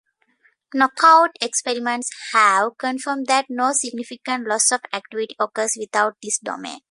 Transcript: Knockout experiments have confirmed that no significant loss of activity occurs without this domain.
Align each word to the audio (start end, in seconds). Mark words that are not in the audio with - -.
Knockout 0.73 1.35
experiments 1.41 2.09
have 2.33 2.75
confirmed 2.79 3.27
that 3.27 3.45
no 3.51 3.71
significant 3.71 4.47
loss 4.47 4.71
of 4.71 4.81
activity 4.91 5.35
occurs 5.39 5.77
without 5.79 6.15
this 6.23 6.39
domain. 6.39 6.79